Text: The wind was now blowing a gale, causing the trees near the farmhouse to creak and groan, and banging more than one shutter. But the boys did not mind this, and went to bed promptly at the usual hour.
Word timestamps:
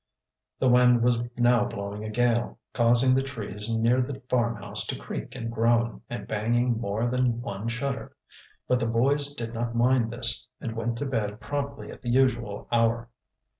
The 0.57 0.67
wind 0.67 1.03
was 1.03 1.19
now 1.37 1.65
blowing 1.65 2.03
a 2.03 2.09
gale, 2.09 2.57
causing 2.73 3.13
the 3.13 3.21
trees 3.21 3.69
near 3.69 4.01
the 4.01 4.19
farmhouse 4.27 4.87
to 4.87 4.97
creak 4.97 5.35
and 5.35 5.51
groan, 5.51 6.01
and 6.09 6.27
banging 6.27 6.81
more 6.81 7.05
than 7.05 7.39
one 7.39 7.67
shutter. 7.67 8.17
But 8.67 8.79
the 8.79 8.87
boys 8.87 9.35
did 9.35 9.53
not 9.53 9.75
mind 9.77 10.09
this, 10.11 10.47
and 10.59 10.75
went 10.75 10.97
to 10.97 11.05
bed 11.05 11.39
promptly 11.39 11.91
at 11.91 12.01
the 12.01 12.09
usual 12.09 12.67
hour. 12.71 13.09